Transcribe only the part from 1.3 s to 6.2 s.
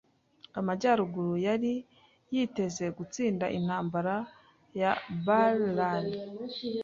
yari yiteze gutsinda Intambara ya Bull Run.